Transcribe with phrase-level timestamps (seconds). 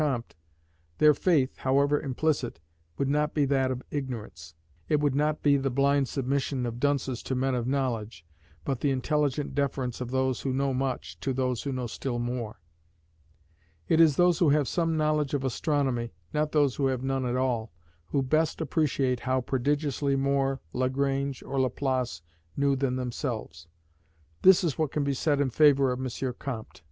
[0.01, 0.33] Comte,
[0.97, 2.59] their faith, however implicit,
[2.97, 4.55] would not be that of ignorance:
[4.89, 8.25] it would not be the blind submission of dunces to men of knowledge,
[8.65, 12.59] but the intelligent deference of those who know much, to those who know still more.
[13.87, 17.35] It is those who have some knowledge of astronomy, not those who have none at
[17.35, 17.71] all,
[18.07, 22.23] who best appreciate how prodigiously more Lagrange or Laplace
[22.57, 23.67] knew than themselves.
[24.41, 26.33] This is what can be said in favour of M.
[26.39, 26.79] Comte.